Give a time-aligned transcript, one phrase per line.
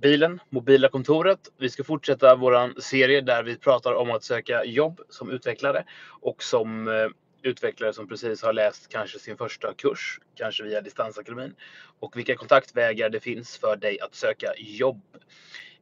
[0.00, 1.38] bilen, mobila kontoret.
[1.58, 5.84] Vi ska fortsätta vår serie där vi pratar om att söka jobb som utvecklare
[6.20, 7.08] och som eh,
[7.42, 11.54] utvecklare som precis har läst kanske sin första kurs, kanske via Distansakademin
[12.00, 15.02] och vilka kontaktvägar det finns för dig att söka jobb.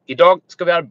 [0.05, 0.89] Idag ska vi,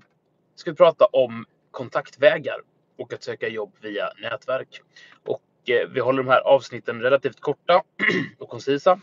[0.55, 2.61] ska vi prata om kontaktvägar
[2.99, 4.81] och att söka jobb via nätverk.
[5.25, 7.83] Och eh, vi håller de här avsnitten relativt korta
[8.39, 9.01] och koncisa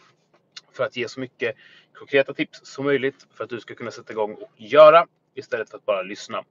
[0.74, 1.56] för att ge så mycket
[1.94, 5.78] konkreta tips som möjligt för att du ska kunna sätta igång och göra istället för
[5.78, 6.44] att bara lyssna.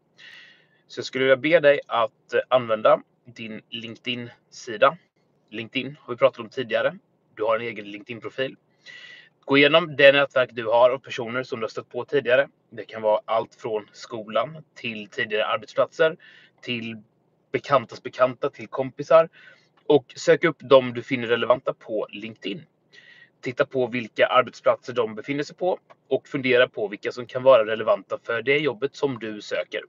[0.86, 4.96] Så jag skulle vilja be dig att eh, använda din LinkedIn-sida.
[5.50, 6.98] LinkedIn har vi pratat om tidigare.
[7.34, 8.56] Du har en egen LinkedIn-profil.
[9.44, 12.48] Gå igenom det nätverk du har och personer som du har stött på tidigare.
[12.70, 16.16] Det kan vara allt från skolan till tidigare arbetsplatser
[16.62, 17.02] till
[17.52, 19.28] bekantas bekanta till kompisar
[19.86, 22.62] och sök upp dem du finner relevanta på LinkedIn
[23.40, 27.66] titta på vilka arbetsplatser de befinner sig på och fundera på vilka som kan vara
[27.66, 29.80] relevanta för det jobbet som du söker.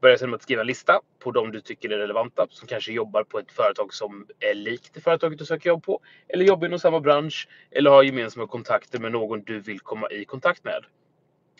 [0.00, 2.92] Börja sedan med att skriva en lista på de du tycker är relevanta som kanske
[2.92, 6.66] jobbar på ett företag som är likt det företaget du söker jobb på eller jobbar
[6.66, 10.84] inom samma bransch eller har gemensamma kontakter med någon du vill komma i kontakt med.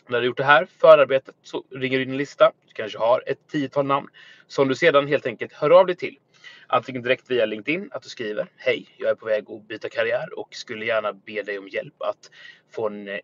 [0.07, 2.51] När du gjort det här förarbetet så ringer du in en lista.
[2.67, 4.07] Du kanske har ett tiotal namn
[4.47, 6.17] som du sedan helt enkelt hör av dig till.
[6.67, 10.39] Antingen direkt via LinkedIn, att du skriver Hej, jag är på väg att byta karriär
[10.39, 12.31] och skulle gärna be dig om hjälp att
[12.71, 13.19] få en eh,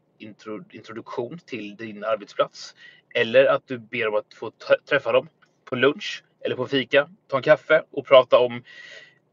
[0.72, 2.76] introduktion till din arbetsplats.
[3.14, 4.52] Eller att du ber om att få
[4.90, 5.30] träffa dem
[5.66, 8.64] på lunch eller på fika, ta en kaffe och prata om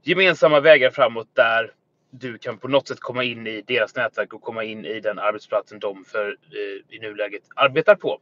[0.03, 1.73] gemensamma vägar framåt där
[2.11, 5.19] du kan på något sätt komma in i deras nätverk och komma in i den
[5.19, 8.21] arbetsplatsen de för eh, i nuläget arbetar på.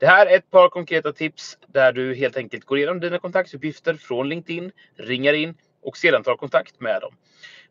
[0.00, 3.94] Det här är ett par konkreta tips där du helt enkelt går igenom dina kontaktuppgifter
[3.94, 7.14] från LinkedIn, ringar in och sedan tar kontakt med dem.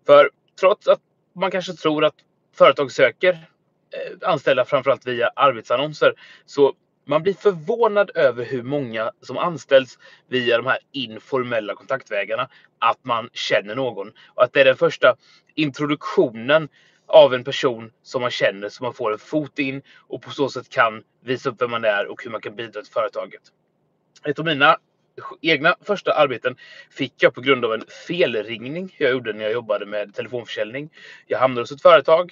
[0.06, 1.00] För trots att
[1.36, 2.16] man kanske tror att
[2.56, 6.14] företag söker eh, anställda framförallt via arbetsannonser
[6.46, 6.74] så
[7.06, 12.50] man blir förvånad över hur många som anställs via de här informella kontaktvägarna.
[12.80, 15.16] Att man känner någon och att det är den första
[15.56, 16.70] introduktionen
[17.10, 20.50] av en person som man känner så man får en fot in och på så
[20.50, 23.42] sätt kan visa upp vem man är och hur man kan bidra till företaget.
[24.26, 24.78] Ett av mina
[25.42, 26.56] egna första arbeten
[26.90, 30.90] fick jag på grund av en felringning jag gjorde när jag jobbade med telefonförsäljning.
[31.28, 32.32] Jag hamnade hos ett företag,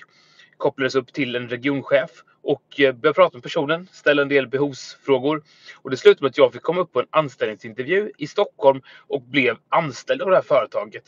[0.57, 2.09] kopplades upp till en regionchef
[2.41, 5.43] och eh, började prata med personen, ställa en del behovsfrågor.
[5.75, 9.21] Och det slutade med att jag fick komma upp på en anställningsintervju i Stockholm och
[9.21, 11.03] blev anställd av det här företaget.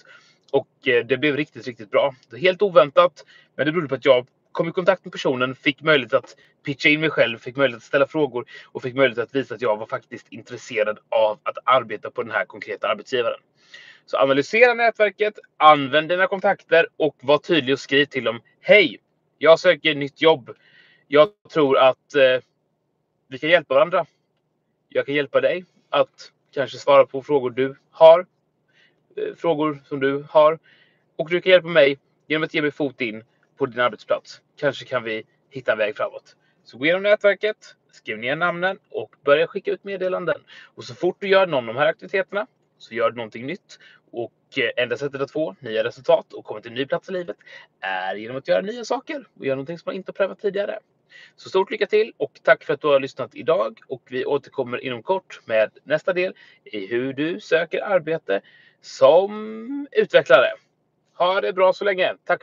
[0.51, 2.15] Och eh, det blev riktigt, riktigt bra.
[2.41, 6.13] Helt oväntat, men det berodde på att jag kom i kontakt med personen, fick möjlighet
[6.13, 9.55] att pitcha in mig själv, fick möjlighet att ställa frågor och fick möjlighet att visa
[9.55, 13.39] att jag var faktiskt intresserad av att arbeta på den här konkreta arbetsgivaren.
[14.05, 18.41] Så analysera nätverket, använd dina kontakter och var tydlig och skriv till dem.
[18.61, 18.97] Hej!
[19.37, 20.55] Jag söker nytt jobb.
[21.07, 22.43] Jag tror att eh,
[23.27, 24.05] vi kan hjälpa varandra.
[24.89, 28.25] Jag kan hjälpa dig att kanske svara på frågor du har
[29.15, 30.59] Eh, frågor som du har.
[31.15, 33.23] Och du kan hjälpa mig genom att ge mig fot in
[33.57, 34.41] på din arbetsplats.
[34.55, 36.35] Kanske kan vi hitta en väg framåt.
[36.63, 40.41] Så gå igenom nätverket, skriv ner namnen och börja skicka ut meddelanden.
[40.75, 42.47] Och så fort du gör någon av de här aktiviteterna
[42.77, 43.79] så gör du någonting nytt.
[44.11, 47.11] Och eh, enda sättet att få nya resultat och komma till en ny plats i
[47.11, 47.37] livet
[47.79, 50.79] är genom att göra nya saker och göra någonting som man inte har prövat tidigare.
[51.35, 54.77] Så stort lycka till och tack för att du har lyssnat idag och vi återkommer
[54.77, 56.33] inom kort med nästa del
[56.63, 58.41] i hur du söker arbete
[58.81, 60.47] som utvecklare.
[61.17, 62.15] Ha det bra så länge.
[62.25, 62.37] Tack!